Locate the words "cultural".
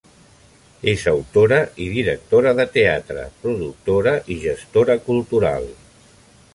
5.11-5.71